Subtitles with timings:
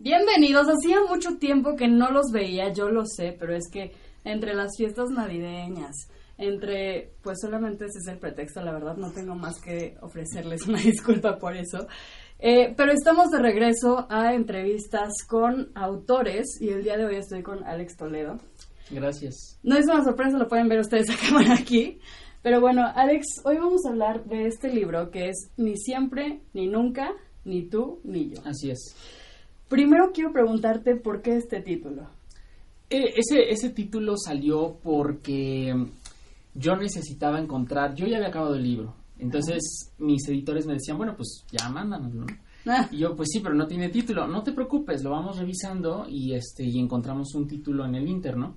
[0.00, 3.90] Bienvenidos, hacía mucho tiempo que no los veía, yo lo sé, pero es que
[4.22, 9.34] entre las fiestas navideñas, entre, pues solamente ese es el pretexto, la verdad no tengo
[9.34, 11.88] más que ofrecerles una disculpa por eso.
[12.38, 17.42] Eh, pero estamos de regreso a entrevistas con autores y el día de hoy estoy
[17.42, 18.38] con Alex Toledo.
[18.92, 19.58] Gracias.
[19.64, 21.98] No es una sorpresa, lo pueden ver ustedes a cámara aquí.
[22.40, 26.68] Pero bueno, Alex, hoy vamos a hablar de este libro que es Ni siempre, ni
[26.68, 27.10] nunca,
[27.44, 28.40] ni tú, ni yo.
[28.44, 28.94] Así es.
[29.68, 32.08] Primero quiero preguntarte por qué este título.
[32.90, 35.74] Eh, ese, ese título salió porque
[36.54, 41.14] yo necesitaba encontrar, yo ya había acabado el libro, entonces mis editores me decían, bueno,
[41.14, 42.24] pues ya mándanoslo.
[42.24, 42.26] ¿no?
[42.66, 44.26] Ah, Y yo, pues sí, pero no tiene título.
[44.26, 48.56] No te preocupes, lo vamos revisando y este y encontramos un título en el interno.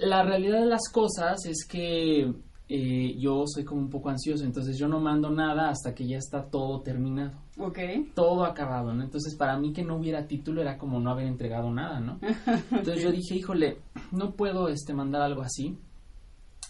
[0.00, 2.32] La realidad de las cosas es que
[2.68, 6.18] eh, yo soy como un poco ansioso, entonces yo no mando nada hasta que ya
[6.18, 7.78] está todo terminado, ok.
[8.14, 9.04] todo acabado, ¿no?
[9.04, 12.18] Entonces para mí que no hubiera título era como no haber entregado nada, ¿no?
[12.70, 13.78] Entonces yo dije, híjole,
[14.10, 15.78] no puedo este mandar algo así.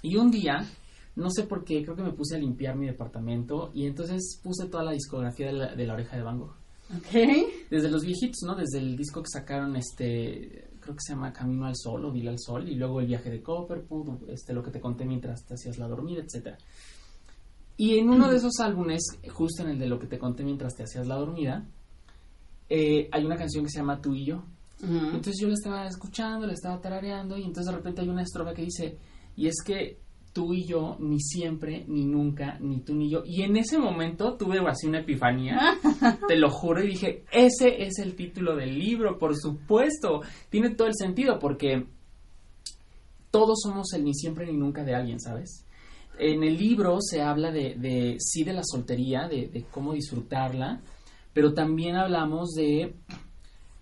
[0.02, 0.66] Y un día,
[1.16, 4.68] no sé por qué, creo que me puse a limpiar mi departamento y entonces puse
[4.68, 6.54] toda la discografía de la, de la oreja de Van Gogh.
[6.94, 7.12] Ok.
[7.70, 8.54] Desde los viejitos, ¿no?
[8.54, 12.30] Desde el disco que sacaron, este, creo que se llama Camino al Sol o Dile
[12.30, 15.54] al Sol, y luego El viaje de Copperwood, este, lo que te conté mientras te
[15.54, 16.56] hacías la dormida, etcétera.
[17.76, 20.74] Y en uno de esos álbumes, justo en el de lo que te conté mientras
[20.74, 21.66] te hacías la dormida,
[22.70, 24.44] eh, hay una canción que se llama Tú y yo.
[24.82, 28.52] Entonces yo la estaba escuchando, la estaba tarareando y entonces de repente hay una estrofa
[28.52, 28.98] que dice,
[29.34, 29.98] y es que
[30.36, 33.22] tú y yo, ni siempre, ni nunca, ni tú ni yo.
[33.24, 35.78] Y en ese momento tuve así una epifanía,
[36.28, 40.20] te lo juro, y dije, ese es el título del libro, por supuesto.
[40.50, 41.86] Tiene todo el sentido porque
[43.30, 45.64] todos somos el ni siempre ni nunca de alguien, ¿sabes?
[46.18, 50.82] En el libro se habla de, de sí, de la soltería, de, de cómo disfrutarla,
[51.32, 52.94] pero también hablamos de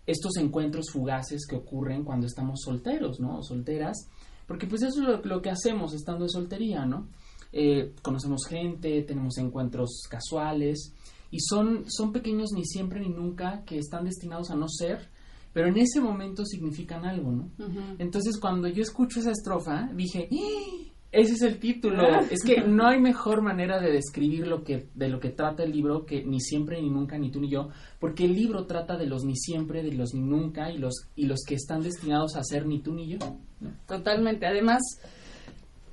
[0.07, 3.39] estos encuentros fugaces que ocurren cuando estamos solteros, ¿no?
[3.39, 4.07] O solteras,
[4.47, 7.09] porque pues eso es lo, lo que hacemos estando de soltería, ¿no?
[7.53, 10.93] Eh, conocemos gente, tenemos encuentros casuales
[11.31, 15.09] y son, son pequeños ni siempre ni nunca que están destinados a no ser,
[15.53, 17.51] pero en ese momento significan algo, ¿no?
[17.99, 20.94] Entonces cuando yo escucho esa estrofa dije, ¡Ah!
[21.15, 22.03] Ese es el título.
[22.31, 25.73] es que no hay mejor manera de describir lo que de lo que trata el
[25.73, 27.69] libro que ni siempre ni nunca ni tú ni yo,
[28.01, 31.27] porque el libro trata de los ni siempre, de los ni nunca y los y
[31.27, 33.19] los que están destinados a ser ni tú ni yo.
[33.61, 33.71] ¿no?
[33.87, 34.47] Totalmente.
[34.47, 34.83] Además,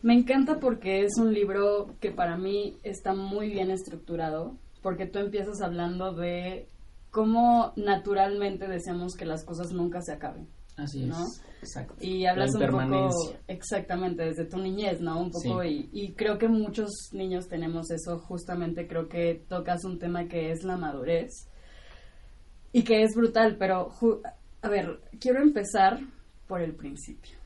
[0.01, 5.19] me encanta porque es un libro que para mí está muy bien estructurado, porque tú
[5.19, 6.67] empiezas hablando de
[7.11, 10.47] cómo naturalmente deseamos que las cosas nunca se acaben.
[10.81, 11.23] Así ¿No?
[11.25, 11.41] es.
[11.61, 11.95] Exacto.
[11.99, 13.09] Y hablas La un poco
[13.47, 15.19] exactamente desde tu niñez, ¿no?
[15.21, 19.99] Un poco y, y creo que muchos niños tenemos eso, justamente creo que tocas un
[19.99, 21.29] tema que es la madurez
[22.73, 24.21] y que es brutal, pero ju-
[24.61, 25.99] a ver, quiero empezar
[26.47, 27.37] por el principio.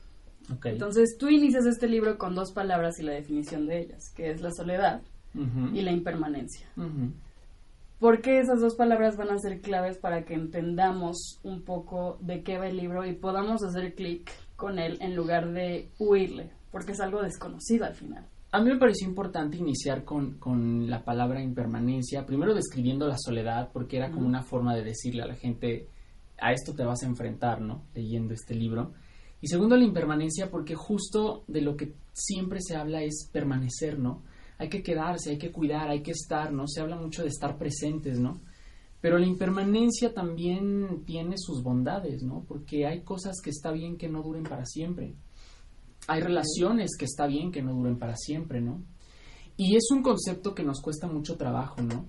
[0.52, 0.66] Ok.
[0.66, 4.40] Entonces tú inicias este libro con dos palabras y la definición de ellas, que es
[4.40, 5.02] la soledad
[5.74, 6.66] y la impermanencia.
[6.74, 6.86] ¿Por
[8.20, 12.58] qué esas dos palabras van a ser claves para que entendamos un poco de qué
[12.58, 16.50] va el libro y podamos hacer clic con él en lugar de huirle?
[16.70, 18.26] Porque es algo desconocido al final.
[18.52, 23.70] A mí me pareció importante iniciar con, con la palabra impermanencia, primero describiendo la soledad,
[23.72, 25.88] porque era como una forma de decirle a la gente,
[26.38, 27.82] a esto te vas a enfrentar, ¿no?
[27.94, 28.92] Leyendo este libro.
[29.40, 34.22] Y segundo, la impermanencia, porque justo de lo que siempre se habla es permanecer, ¿no?
[34.58, 36.66] Hay que quedarse, hay que cuidar, hay que estar, ¿no?
[36.66, 38.40] Se habla mucho de estar presentes, ¿no?
[39.00, 42.44] Pero la impermanencia también tiene sus bondades, ¿no?
[42.48, 45.14] Porque hay cosas que está bien que no duren para siempre.
[46.08, 48.82] Hay relaciones que está bien que no duren para siempre, ¿no?
[49.56, 52.06] Y es un concepto que nos cuesta mucho trabajo, ¿no?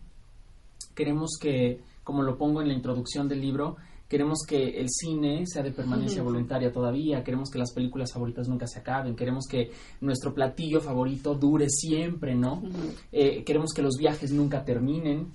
[0.96, 5.64] Queremos que, como lo pongo en la introducción del libro, queremos que el cine sea
[5.64, 9.72] de permanencia voluntaria todavía, queremos que las películas favoritas nunca se acaben, queremos que
[10.02, 12.64] nuestro platillo favorito dure siempre, ¿no?
[13.12, 15.28] Eh, queremos que los viajes nunca terminen,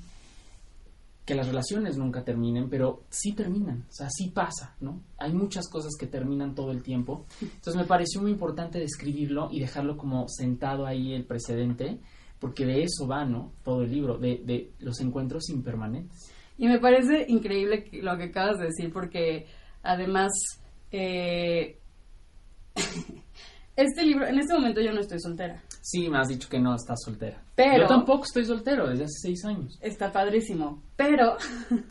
[1.25, 5.03] que las relaciones nunca terminen, pero sí terminan, o sea, sí pasa, ¿no?
[5.19, 7.27] Hay muchas cosas que terminan todo el tiempo.
[7.41, 12.01] Entonces me pareció muy importante describirlo y dejarlo como sentado ahí el precedente,
[12.41, 13.53] porque de eso va, ¿no?
[13.63, 16.32] Todo el libro, de, de los encuentros impermanentes.
[16.63, 19.49] Y me parece increíble lo que acabas de decir porque
[19.83, 20.31] además
[20.93, 21.77] eh,
[23.75, 26.77] este libro, en este momento yo no estoy soltera, Sí, me has dicho que no
[26.77, 27.43] estás soltera.
[27.57, 29.77] Pero- Yo tampoco estoy soltero desde hace seis años.
[29.83, 31.37] está padrísimo, pero,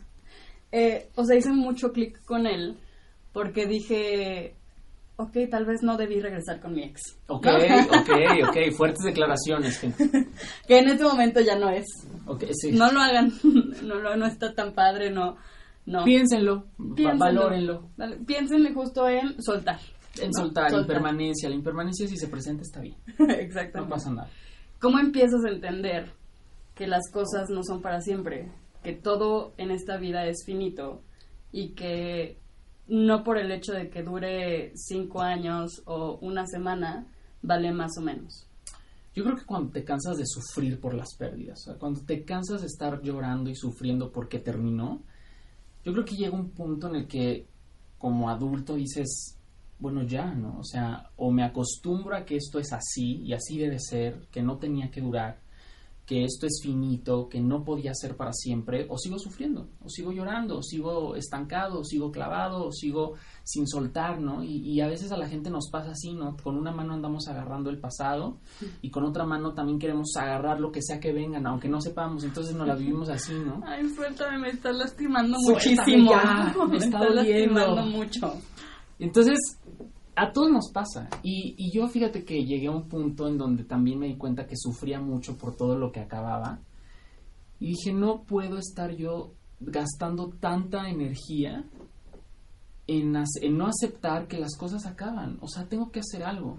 [0.72, 2.78] eh, o sea, hice mucho clic con él
[3.34, 4.54] porque dije,
[5.16, 7.00] ok, tal vez no debí regresar con mi ex.
[7.28, 7.56] Ok, ¿no?
[7.56, 9.78] ok, ok, fuertes declaraciones.
[9.78, 10.28] gente.
[10.66, 11.84] que en este momento ya no es.
[12.26, 12.72] Ok, sí.
[12.72, 13.32] No lo hagan,
[13.82, 15.36] no, lo, no está tan padre, no,
[15.86, 16.04] No.
[16.04, 17.18] Piénsenlo, va- Piénsenlo.
[17.18, 17.90] valórenlo.
[17.96, 19.78] Vale, Piénsenle justo en soltar.
[20.20, 20.42] En ¿no?
[20.42, 21.48] soltar, impermanencia.
[21.48, 23.94] La impermanencia si se presenta está bien, no Exactamente.
[23.94, 24.28] pasa nada.
[24.80, 26.10] ¿Cómo empiezas a entender
[26.74, 28.50] que las cosas no son para siempre?
[28.82, 31.02] Que todo en esta vida es finito
[31.52, 32.38] y que
[32.92, 37.06] no por el hecho de que dure cinco años o una semana
[37.40, 38.46] vale más o menos.
[39.14, 42.66] Yo creo que cuando te cansas de sufrir por las pérdidas, cuando te cansas de
[42.66, 45.00] estar llorando y sufriendo porque terminó,
[45.82, 47.46] yo creo que llega un punto en el que
[47.96, 49.38] como adulto dices,
[49.78, 50.58] bueno, ya, ¿no?
[50.58, 54.42] O sea, o me acostumbro a que esto es así y así debe ser, que
[54.42, 55.40] no tenía que durar,
[56.12, 60.12] que esto es finito, que no podía ser para siempre, o sigo sufriendo, o sigo
[60.12, 63.14] llorando, o sigo estancado, o sigo clavado, o sigo
[63.44, 64.44] sin soltar, ¿no?
[64.44, 66.36] Y, y a veces a la gente nos pasa así, ¿no?
[66.36, 68.36] Con una mano andamos agarrando el pasado
[68.82, 72.24] y con otra mano también queremos agarrar lo que sea que vengan, aunque no sepamos,
[72.24, 73.62] entonces nos la vivimos así, ¿no?
[73.66, 76.10] Ay, suéltame, me estás lastimando Suéltame muchísimo.
[76.10, 78.34] ya, me está lastimando mucho.
[78.98, 79.38] Entonces,
[80.16, 81.08] a todos nos pasa.
[81.22, 84.46] Y, y yo fíjate que llegué a un punto en donde también me di cuenta
[84.46, 86.60] que sufría mucho por todo lo que acababa.
[87.60, 91.64] Y dije, no puedo estar yo gastando tanta energía
[92.86, 95.38] en, en no aceptar que las cosas acaban.
[95.40, 96.58] O sea, tengo que hacer algo.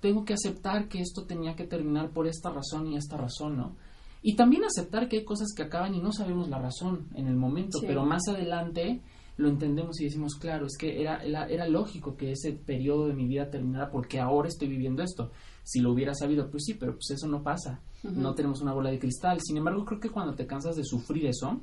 [0.00, 3.76] Tengo que aceptar que esto tenía que terminar por esta razón y esta razón, ¿no?
[4.22, 7.36] Y también aceptar que hay cosas que acaban y no sabemos la razón en el
[7.36, 7.86] momento, Sí.
[7.86, 9.00] pero más adelante
[9.36, 13.14] lo entendemos y decimos, claro, es que era, era, era lógico que ese periodo de
[13.14, 15.30] mi vida terminara porque ahora estoy viviendo esto.
[15.62, 17.80] Si lo hubiera sabido, pues sí, pero pues eso no pasa.
[18.02, 19.40] No tenemos una bola de cristal.
[19.42, 21.60] Sin embargo, creo que cuando te cansas de sufrir eso,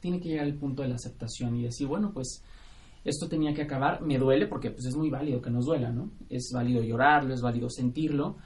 [0.00, 2.42] tiene que llegar el punto de la aceptación y decir, bueno, pues
[3.04, 6.10] esto tenía que acabar, me duele porque pues es muy válido que nos duela, ¿no?
[6.28, 8.36] Es válido llorarlo, es válido sentirlo,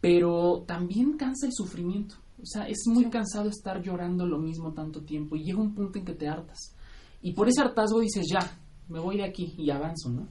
[0.00, 2.16] pero también cansa el sufrimiento.
[2.40, 5.98] O sea, es muy cansado estar llorando lo mismo tanto tiempo y llega un punto
[5.98, 6.74] en que te hartas.
[7.22, 8.40] Y por ese hartazgo dices, ya,
[8.88, 10.26] me voy de aquí y avanzo, ¿no?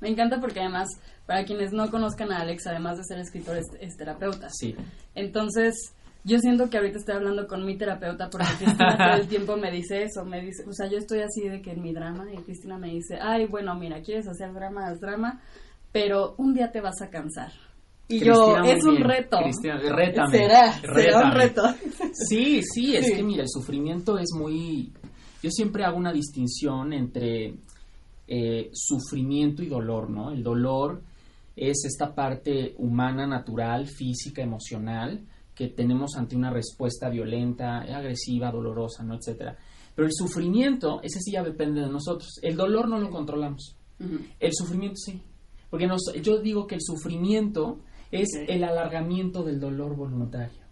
[0.00, 0.88] Me encanta porque además,
[1.26, 4.48] para quienes no conozcan a Alex, además de ser escritor, es, es terapeuta.
[4.50, 4.74] Sí.
[5.14, 5.94] Entonces,
[6.24, 9.70] yo siento que ahorita estoy hablando con mi terapeuta porque Cristina todo el tiempo me
[9.70, 12.36] dice eso, me dice, o sea, yo estoy así de que en mi drama y
[12.42, 15.40] Cristina me dice, ay, bueno, mira, quieres hacer drama, haz drama,
[15.92, 17.52] pero un día te vas a cansar.
[18.10, 19.08] Y yo, Cristina, es un bien.
[19.08, 19.38] reto.
[19.42, 20.30] Cristina, rétame.
[20.38, 21.62] Será, será un reto.
[22.28, 23.16] Sí, sí, es Sí.
[23.16, 24.92] que mira, el sufrimiento es muy...
[25.42, 27.54] Yo siempre hago una distinción entre
[28.26, 30.32] eh, sufrimiento y dolor, ¿no?
[30.32, 31.02] El dolor
[31.56, 35.20] es esta parte humana, natural, física, emocional,
[35.54, 39.16] que tenemos ante una respuesta violenta, agresiva, dolorosa, ¿no?
[39.16, 39.56] Etcétera.
[39.94, 42.38] Pero el sufrimiento, ese sí ya depende de nosotros.
[42.42, 43.76] El dolor no lo controlamos.
[44.38, 45.20] El sufrimiento sí.
[45.70, 47.80] Porque nos, yo digo que el sufrimiento
[48.12, 50.62] es el alargamiento del dolor voluntario.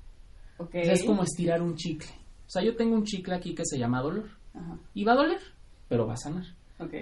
[0.59, 2.09] O sea, es como estirar un chicle.
[2.47, 4.29] O sea, yo tengo un chicle aquí que se llama dolor.
[4.57, 4.79] Ajá.
[4.95, 5.41] Y va a doler,
[5.89, 6.45] pero va a sanar.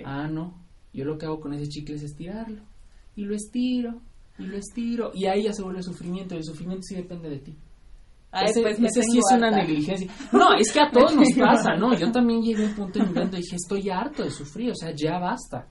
[0.04, 0.54] Ah, no.
[0.92, 2.62] Yo lo que hago con ese chicle es estirarlo.
[3.16, 4.00] Y lo estiro.
[4.38, 5.10] Y lo estiro.
[5.14, 6.34] Y ahí ya se vuelve sufrimiento.
[6.34, 7.56] Y el sufrimiento sí depende de ti.
[8.30, 10.10] Ay, ese pues ese sí es una negligencia.
[10.32, 11.96] No, es que a todos nos pasa, ¿no?
[11.96, 14.70] Yo también llegué a un punto en mi vida dije, estoy harto de sufrir.
[14.70, 15.68] O sea, ya basta.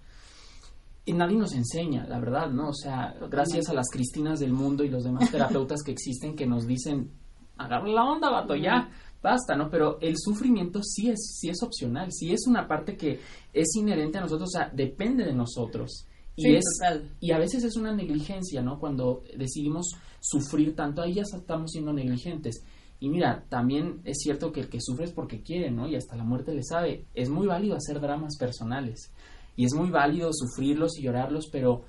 [1.06, 2.70] Y nadie nos enseña, la verdad, ¿no?
[2.70, 6.48] O sea, gracias a las Cristinas del mundo y los demás terapeutas que existen que
[6.48, 7.12] nos dicen,
[7.58, 8.90] agarra la onda, vato, ya,
[9.24, 9.70] basta, ¿no?
[9.72, 13.20] Pero el sufrimiento sí es, sí es opcional, sí es una parte que
[13.54, 16.06] es inherente a nosotros, o sea, depende de nosotros.
[16.36, 17.10] Y Sí, es, total.
[17.20, 18.80] y a veces es una negligencia, ¿no?
[18.80, 22.64] Cuando decidimos sufrir tanto, ahí ya estamos siendo negligentes.
[23.00, 25.88] Y mira, también es cierto que el que sufre es porque quiere, ¿no?
[25.88, 27.06] Y hasta la muerte le sabe.
[27.14, 29.12] Es muy válido hacer dramas personales.
[29.56, 31.84] Y es muy válido sufrirlos y llorarlos, pero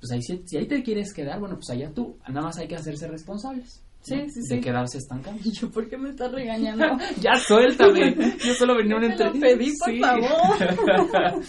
[0.00, 2.16] pues ahí si, si ahí te quieres quedar, bueno, pues allá tú.
[2.28, 3.82] Nada más hay que hacerse responsables.
[4.02, 4.22] Sí, ¿no?
[4.28, 4.60] sí, De sí.
[4.60, 5.40] quedarse estancados.
[5.46, 6.84] Y yo, ¿por qué me estás regañando?
[7.20, 8.14] ya suéltame.
[8.44, 9.46] Yo solo venía una lo entrevista.
[9.46, 10.00] pedí, por Sí.
[10.00, 11.42] favor.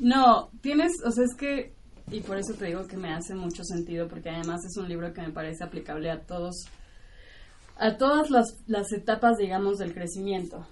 [0.00, 1.72] No, tienes, o sea, es que,
[2.10, 5.12] y por eso te digo que me hace mucho sentido, porque además es un libro
[5.12, 6.66] que me parece aplicable a todos,
[7.76, 10.66] a todas las, las etapas, digamos, del crecimiento.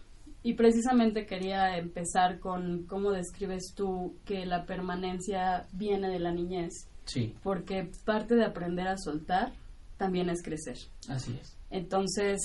[0.45, 6.87] Y precisamente quería empezar con cómo describes tú que la permanencia viene de la niñez,
[7.05, 9.51] sí, porque parte de aprender a soltar
[9.97, 10.77] también es crecer.
[11.09, 11.57] así es.
[11.71, 12.41] Entonces,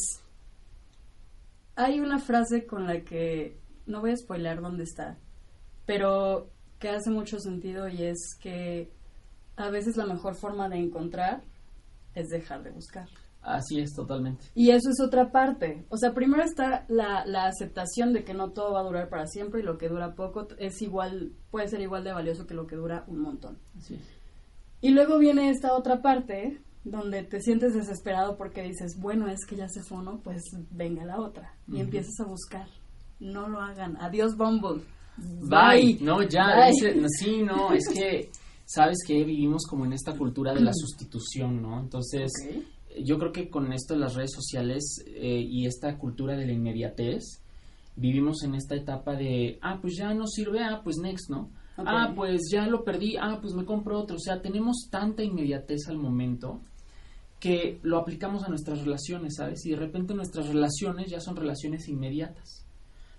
[1.76, 5.18] hay una frase con la que no voy a spoiler dónde está,
[5.86, 8.92] pero que hace mucho sentido y es que
[9.56, 11.44] a veces la mejor forma de encontrar
[12.16, 13.08] es dejar de buscar.
[13.42, 14.46] Así es, totalmente.
[14.54, 15.86] Y eso es otra parte.
[15.90, 19.26] O sea, primero está la, la aceptación de que no todo va a durar para
[19.26, 22.68] siempre y lo que dura poco es igual, puede ser igual de valioso que lo
[22.68, 23.58] que dura un montón.
[23.78, 24.02] Así es.
[24.82, 29.56] Y luego viene esta otra parte donde te sientes desesperado porque dices, bueno, es que
[29.56, 31.54] ya se fue uno, pues venga la otra.
[31.68, 32.68] Y empiezas a buscar
[33.22, 33.98] no lo hagan.
[34.02, 34.84] Adiós, Bumble.
[35.18, 36.00] Bye.
[36.02, 38.30] No, ya, sí, no, es que,
[38.66, 41.80] sabes que vivimos como en esta cultura de la sustitución, ¿no?
[41.80, 42.32] Entonces,
[43.04, 46.54] yo creo que con esto de las redes sociales eh, y esta cultura de la
[46.54, 47.42] inmediatez,
[47.96, 51.50] vivimos en esta etapa de, ah, pues ya no sirve, ah, pues next, ¿no?
[51.78, 54.16] Ah, pues ya lo perdí, ah, pues me compro otro.
[54.16, 56.62] O sea, tenemos tanta inmediatez al momento
[57.42, 59.66] que lo aplicamos a nuestras relaciones, ¿sabes?
[59.66, 62.68] Y de repente nuestras relaciones ya son relaciones inmediatas.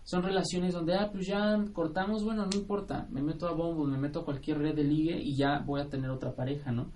[0.05, 3.99] Son relaciones donde, ah, pues ya cortamos, bueno, no importa, me meto a Bumble, me
[3.99, 6.93] meto a cualquier red de ligue y ya voy a tener otra pareja, ¿no?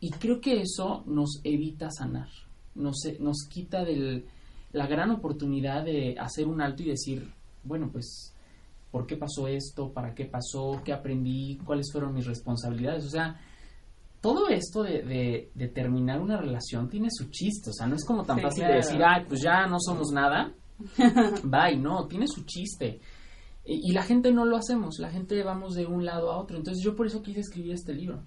[0.00, 2.28] Y creo que eso nos evita sanar,
[2.74, 4.26] nos, nos quita del,
[4.72, 7.32] la gran oportunidad de hacer un alto y decir,
[7.62, 8.34] bueno, pues,
[8.90, 9.92] ¿por qué pasó esto?
[9.92, 10.82] ¿Para qué pasó?
[10.84, 11.60] ¿Qué aprendí?
[11.64, 13.04] ¿Cuáles fueron mis responsabilidades?
[13.04, 13.40] O sea,
[14.20, 18.24] todo esto de, de, terminar una relación tiene su chiste, o sea, no es como
[18.24, 20.52] tan fácil de decir, ay, pues ya no somos nada,
[21.44, 23.00] bye, no, tiene su chiste.
[23.64, 26.56] Y, y la gente no lo hacemos, la gente vamos de un lado a otro.
[26.56, 28.22] Entonces yo por eso quise escribir este libro,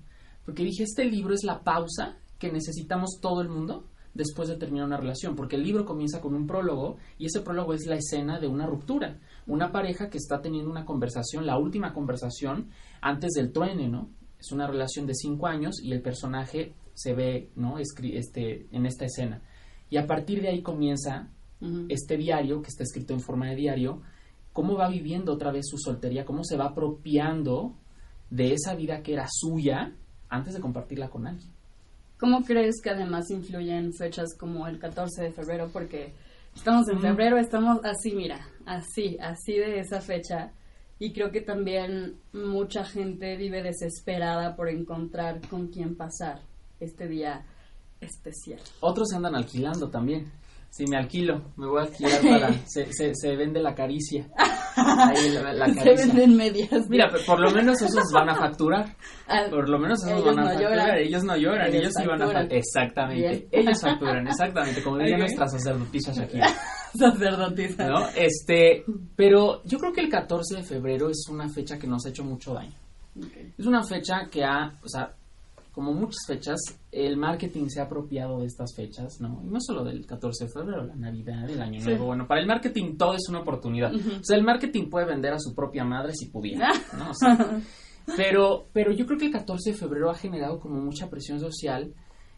[0.45, 4.85] porque dije, este libro es la pausa que necesitamos todo el mundo después de terminar
[4.87, 8.39] una relación, porque el libro comienza con un prólogo y ese prólogo es la escena
[8.39, 12.69] de una ruptura, una pareja que está teniendo una conversación, la última conversación
[13.01, 14.09] antes del truene, ¿no?
[14.39, 17.77] Es una relación de cinco años y el personaje se ve, ¿no?
[17.77, 19.41] este, en esta escena.
[19.89, 21.29] Y a partir de ahí comienza
[21.89, 24.01] este diario, que está escrito en forma de diario,
[24.53, 27.75] cómo va viviendo otra vez su soltería, cómo se va apropiando
[28.29, 29.93] de esa vida que era suya
[30.29, 31.49] antes de compartirla con alguien.
[32.19, 35.69] ¿Cómo crees que además influyen fechas como el 14 de febrero?
[35.71, 36.13] Porque
[36.53, 40.51] estamos en febrero, estamos así, mira, así, así de esa fecha.
[40.99, 46.41] Y creo que también mucha gente vive desesperada por encontrar con quién pasar
[46.79, 47.45] este día
[48.01, 48.59] especial.
[48.81, 50.31] Otros andan alquilando también.
[50.69, 52.53] Si me alquilo, me voy a alquilar para...
[52.67, 54.29] se, se, se vende la caricia.
[54.79, 56.87] Se venden medias.
[56.89, 58.95] Mira, por lo menos esos van a facturar.
[59.27, 60.97] Ah, por lo menos esos van a facturar.
[60.99, 62.53] Ellos no lloran, ellos, sí van a facturar.
[62.53, 63.47] Exactamente.
[63.51, 64.81] Ellos facturan, exactamente.
[64.83, 66.47] Como diría nuestra sacerdotisa Shakira.
[66.97, 67.87] sacerdotisa.
[67.87, 68.07] ¿No?
[68.15, 68.83] Este,
[69.15, 72.23] pero yo creo que el 14 de febrero es una fecha que nos ha hecho
[72.23, 72.73] mucho daño.
[73.57, 75.13] Es una fecha que ha, o sea,
[75.71, 76.59] como muchas fechas,
[76.91, 79.41] el marketing se ha apropiado de estas fechas, ¿no?
[79.43, 82.07] Y no solo del 14 de febrero, la Navidad, el Año Nuevo.
[82.07, 83.93] Bueno, para el marketing todo es una oportunidad.
[83.93, 87.11] O sea, el marketing puede vender a su propia madre si pudiera, ¿no?
[88.17, 91.93] pero, pero yo creo que el 14 de febrero ha generado como mucha presión social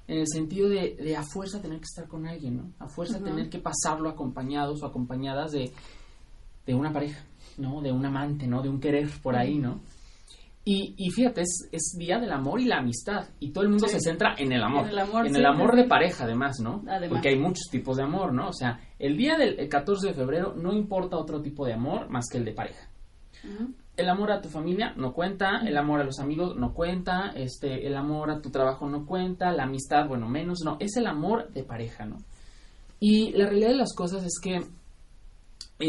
[0.08, 2.72] en el sentido de, de a fuerza tener que estar con alguien, ¿no?
[2.79, 5.72] A fuerza tener que pasarlo acompañados o acompañadas de,
[6.65, 7.24] de una pareja,
[7.58, 7.81] ¿no?
[7.81, 8.62] De un amante, ¿no?
[8.62, 9.79] De un querer por ahí, ¿no?
[10.63, 13.29] Y, y fíjate, es, es, día del amor y la amistad.
[13.39, 14.86] Y todo el mundo se centra en el amor.
[14.86, 16.84] En el amor, de pareja, además, ¿no?
[17.10, 18.50] Porque hay muchos tipos de amor, ¿no?
[18.50, 22.25] O sea, el día del 14 de febrero no importa otro tipo de amor más
[22.31, 22.88] que el de pareja.
[23.98, 27.86] El amor a tu familia no cuenta, el amor a los amigos no cuenta, este,
[27.88, 30.77] el amor a tu trabajo no cuenta, la amistad, bueno, menos, no.
[30.79, 32.17] Es el amor de pareja, ¿no?
[33.00, 34.62] Y la realidad de las cosas es que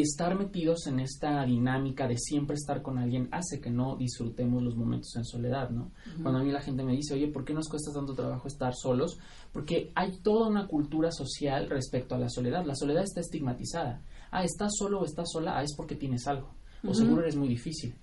[0.01, 4.77] estar metidos en esta dinámica de siempre estar con alguien hace que no disfrutemos los
[4.77, 5.91] momentos en soledad, ¿no?
[6.23, 8.75] Cuando a mí la gente me dice, oye, ¿por qué nos cuesta tanto trabajo estar
[8.75, 9.19] solos?
[9.53, 12.65] Porque hay toda una cultura social respecto a la soledad.
[12.65, 14.01] La soledad está estigmatizada.
[14.31, 16.49] Ah, estás solo o estás sola, ah, es porque tienes algo.
[16.85, 17.95] O seguro eres muy difícil.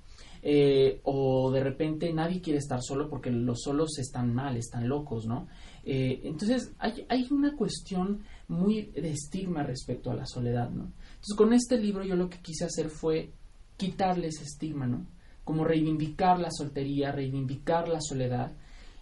[0.42, 5.26] Eh, o de repente nadie quiere estar solo porque los solos están mal, están locos,
[5.26, 5.48] ¿no?
[5.84, 10.84] Eh, entonces hay, hay una cuestión muy de estigma respecto a la soledad, ¿no?
[10.84, 13.34] Entonces, con este libro yo lo que quise hacer fue
[13.76, 15.06] quitarle ese estigma, ¿no?
[15.44, 18.54] Como reivindicar la soltería, reivindicar la soledad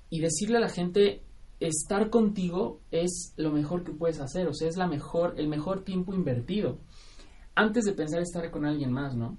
[0.09, 1.21] y decirle a la gente,
[1.59, 5.83] estar contigo es lo mejor que puedes hacer, o sea, es la mejor, el mejor
[5.83, 6.79] tiempo invertido.
[7.55, 9.37] Antes de pensar estar con alguien más, ¿no?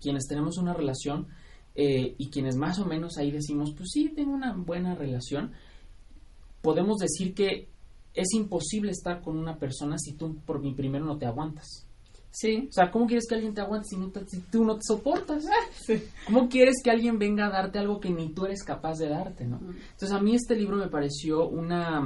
[0.00, 1.28] Quienes tenemos una relación
[1.74, 5.52] eh, y quienes más o menos ahí decimos, pues sí, tengo una buena relación,
[6.60, 7.68] podemos decir que
[8.14, 11.86] es imposible estar con una persona si tú por mi primero no te aguantas.
[12.30, 12.66] Sí.
[12.70, 15.44] O sea, ¿cómo quieres que alguien te aguante si, tú no te soportas?
[16.26, 19.46] ¿Cómo quieres que alguien venga a darte algo que ni tú eres capaz de darte,
[19.46, 19.58] no?
[19.60, 22.02] Entonces, a mí este libro me pareció una,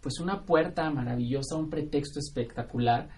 [0.00, 3.10] pues una puerta maravillosa, un pretexto espectacular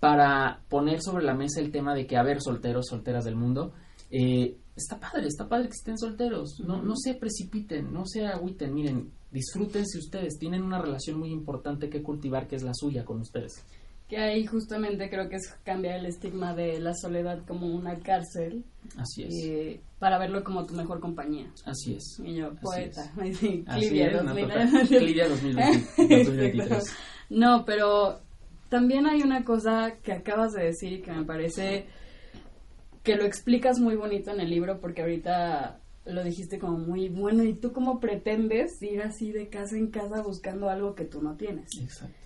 [0.00, 3.74] para poner sobre la mesa el tema de que, a ver, solteros, solteras del mundo,
[4.10, 8.74] eh, está padre, está padre que estén solteros, no, no se precipiten, no se agüiten,
[8.74, 13.20] miren, disfrútense ustedes, tienen una relación muy importante que cultivar que es la suya con
[13.20, 13.64] ustedes.
[14.08, 18.62] Que ahí justamente creo que es cambiar el estigma de la soledad como una cárcel.
[18.98, 19.34] Así es.
[19.44, 21.50] Eh, para verlo como tu mejor compañía.
[21.64, 22.20] Así es.
[22.22, 23.10] Y yo, poeta.
[23.16, 26.96] Clivia 2023.
[27.30, 28.20] no, pero
[28.68, 31.86] también hay una cosa que acabas de decir y que me parece
[33.02, 37.44] que lo explicas muy bonito en el libro porque ahorita lo dijiste como muy bueno
[37.44, 41.36] y tú cómo pretendes ir así de casa en casa buscando algo que tú no
[41.36, 41.68] tienes.
[41.80, 42.16] Exacto.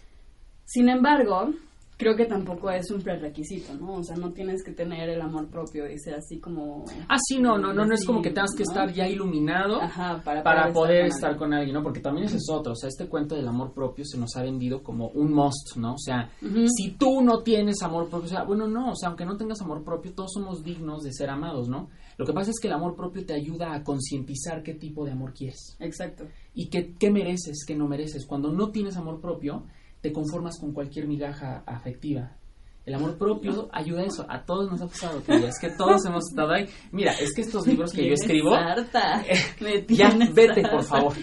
[0.64, 1.55] Sin embargo,
[1.98, 3.94] creo que tampoco es un prerequisito, ¿no?
[3.94, 6.84] O sea, no tienes que tener el amor propio y ser así como...
[7.08, 8.70] Ah, sí, no, no, no, no es como que tengas que ¿no?
[8.70, 11.38] estar ya iluminado Ajá, para, para poder con estar alguien.
[11.38, 11.82] con alguien, ¿no?
[11.82, 14.42] Porque también ese es otro, o sea, este cuento del amor propio se nos ha
[14.42, 15.94] vendido como un must, ¿no?
[15.94, 19.26] O sea, si tú no tienes amor propio, o sea, bueno, no, o sea, aunque
[19.26, 21.90] no tengas amor propio, todos somos dignos de ser amados, ¿no?
[22.16, 25.12] Lo que pasa es que el amor propio te ayuda a concientizar qué tipo de
[25.12, 26.24] amor quieres Exacto.
[26.54, 28.24] y qué, qué mereces, qué no mereces.
[28.24, 29.64] Cuando no tienes amor propio,
[30.00, 32.32] te conformas con cualquier migaja afectiva.
[32.87, 34.24] El amor propio ayuda a eso.
[34.30, 36.66] A todos nos ha pasado, que es que todos hemos estado ahí.
[36.90, 39.22] Mira, es que estos libros que yo escribo, harta.
[39.88, 41.14] Ya vete, por favor.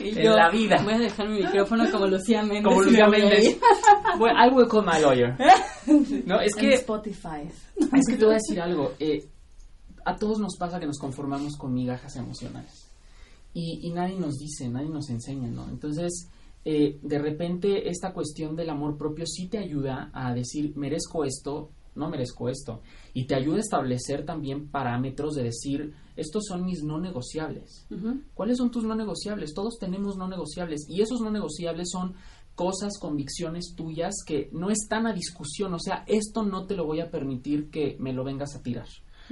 [0.00, 0.80] Y en la vida.
[0.82, 2.64] Voy a dejar mi micrófono como Lucía Méndez.
[2.64, 3.58] Como Lucía Méndez.
[4.18, 5.36] Well, I will call my lawyer.
[6.26, 7.50] No, es En que Spotify.
[7.76, 8.92] Es que te voy a decir algo.
[8.98, 9.28] eh,
[10.06, 12.90] a todos nos pasa que nos conformamos con migajas emocionales.
[13.52, 15.68] Y, y nadie nos dice, nadie nos enseña, ¿no?
[15.68, 16.28] Entonces,
[16.64, 21.70] eh, de repente, esta cuestión del amor propio sí te ayuda a decir, merezco esto,
[21.94, 22.80] no merezco esto.
[23.12, 27.86] Y te ayuda a establecer también parámetros de decir, estos son mis no negociables.
[28.34, 29.54] ¿Cuáles son tus no negociables?
[29.54, 32.14] Todos tenemos no negociables y esos no negociables son
[32.54, 35.74] cosas, convicciones tuyas que no están a discusión.
[35.74, 38.86] O sea, esto no te lo voy a permitir que me lo vengas a tirar.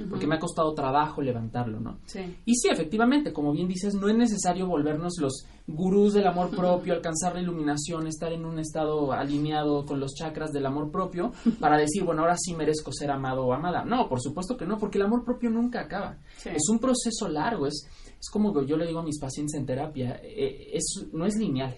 [0.09, 1.99] Porque me ha costado trabajo levantarlo, ¿no?
[2.07, 2.19] Sí.
[2.45, 6.93] Y sí, efectivamente, como bien dices, no es necesario volvernos los gurús del amor propio,
[6.93, 11.77] alcanzar la iluminación, estar en un estado alineado con los chakras del amor propio para
[11.77, 13.85] decir, bueno, ahora sí merezco ser amado o amada.
[13.85, 16.17] No, por supuesto que no, porque el amor propio nunca acaba.
[16.37, 16.49] Sí.
[16.49, 17.87] Es un proceso largo, es,
[18.19, 21.77] es como yo le digo a mis pacientes en terapia, eh, es, no es lineal.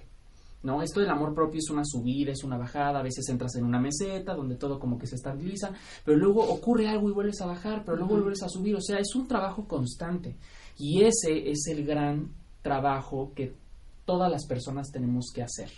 [0.63, 0.81] ¿no?
[0.81, 3.79] Esto del amor propio es una subida, es una bajada, a veces entras en una
[3.79, 5.71] meseta donde todo como que se estabiliza,
[6.03, 8.97] pero luego ocurre algo y vuelves a bajar, pero luego vuelves a subir, o sea,
[8.97, 10.37] es un trabajo constante
[10.75, 12.31] y ese es el gran
[12.63, 13.53] trabajo que
[14.05, 15.69] todas las personas tenemos que hacer,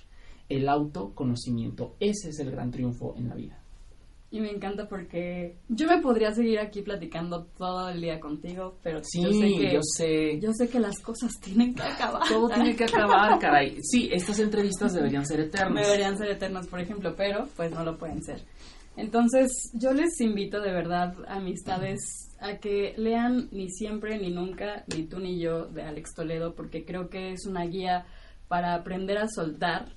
[0.50, 3.60] el autoconocimiento, ese es el gran triunfo en la vida.
[4.30, 9.00] Y me encanta porque yo me podría seguir aquí platicando todo el día contigo, pero
[9.02, 10.40] Sí, yo sé que yo sé.
[10.42, 12.24] yo sé que las cosas tienen que acabar.
[12.28, 13.78] Todo tiene que acabar, caray.
[13.82, 15.86] Sí, estas entrevistas deberían ser eternas.
[15.86, 18.44] Deberían ser eternas, por ejemplo, pero pues no lo pueden ser.
[18.98, 22.00] Entonces, yo les invito de verdad, amistades,
[22.40, 26.84] a que lean Ni siempre, ni nunca, ni tú ni yo de Alex Toledo, porque
[26.84, 28.06] creo que es una guía
[28.48, 29.96] para aprender a soltar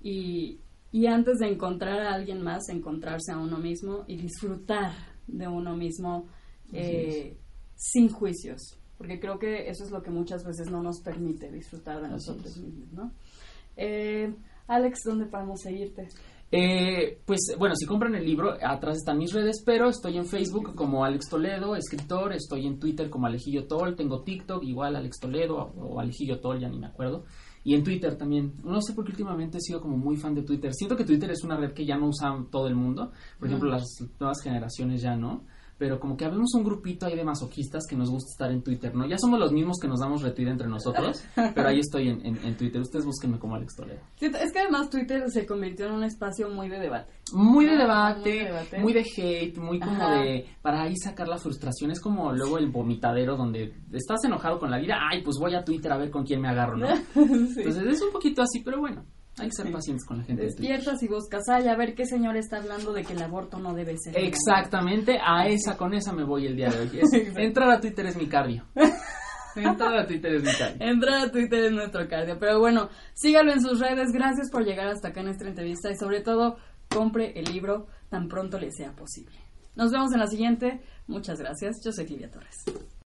[0.00, 0.60] y,
[0.92, 4.92] y antes de encontrar a alguien más, encontrarse a uno mismo y disfrutar
[5.26, 6.26] de uno mismo
[6.72, 7.36] eh,
[7.74, 12.00] sin juicios, porque creo que eso es lo que muchas veces no nos permite disfrutar
[12.00, 12.56] de Así nosotros es.
[12.56, 13.12] mismos, ¿no?
[13.76, 14.34] Eh,
[14.66, 16.08] Alex, ¿dónde podemos seguirte?
[16.50, 20.74] Eh, pues bueno, si compran el libro, atrás están mis redes, pero estoy en Facebook
[20.74, 25.56] como Alex Toledo, escritor, estoy en Twitter como Alejillo Tol, tengo TikTok igual Alex Toledo
[25.56, 27.24] o Alejillo Tol, ya ni me acuerdo.
[27.64, 28.54] Y en Twitter también.
[28.64, 30.72] No sé por qué últimamente he sido como muy fan de Twitter.
[30.74, 33.12] Siento que Twitter es una red que ya no usa todo el mundo.
[33.38, 33.84] Por ejemplo, las
[34.18, 35.42] nuevas generaciones ya no.
[35.78, 38.92] Pero como que habemos un grupito ahí de masoquistas que nos gusta estar en Twitter,
[38.96, 39.06] ¿no?
[39.06, 41.22] Ya somos los mismos que nos damos retweet entre nosotros,
[41.54, 42.80] pero ahí estoy en, en- en Twitter.
[42.80, 44.00] Ustedes búsquenme como Alex Toledo.
[44.16, 47.12] Sí, Es que además Twitter se convirtió en un espacio muy de debate.
[47.32, 48.78] Muy de debate, muy de debate.
[48.80, 50.18] muy de hate, muy como Ajá.
[50.20, 51.90] de para ahí sacar la frustración.
[51.92, 54.98] Es como luego el vomitadero donde estás enojado con la vida.
[55.10, 56.88] Ay, pues voy a Twitter a ver con quién me agarro, ¿no?
[57.14, 57.60] Sí.
[57.60, 59.04] Entonces es un poquito así, pero bueno,
[59.40, 60.42] hay que ser pacientes con la gente.
[60.42, 63.74] Despiertas y buscas, ay, a ver qué señor está hablando de que el aborto no
[63.74, 64.16] debe ser.
[64.18, 66.90] Exactamente, a esa, con esa me voy el día de hoy.
[67.02, 68.64] Es- entrar a Twitter es mi cardio.
[69.56, 70.76] Entrar a Twitter es mi cardio.
[70.86, 72.38] Entrar a Twitter es nuestro cardio.
[72.38, 74.12] Pero bueno, sígalo en sus redes.
[74.12, 78.28] Gracias por llegar hasta acá en esta entrevista y sobre todo, compre el libro tan
[78.28, 79.36] pronto le sea posible.
[79.74, 80.80] Nos vemos en la siguiente.
[81.08, 81.80] Muchas gracias.
[81.84, 82.54] Yo soy Livia Torres.